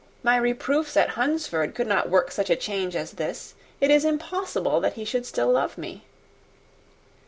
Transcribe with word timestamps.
My 0.23 0.35
reproofs 0.35 0.97
at 0.97 1.09
Hunsford 1.09 1.75
could 1.75 1.85
not 1.85 2.09
work 2.09 2.31
such 2.31 2.49
a 2.49 2.55
change 2.55 2.95
as 2.95 3.11
this. 3.11 3.53
It 3.79 3.91
is 3.91 4.03
impossible 4.03 4.79
that 4.81 4.93
he 4.93 5.05
should 5.05 5.27
still 5.27 5.51
love 5.51 5.77
me." 5.77 6.05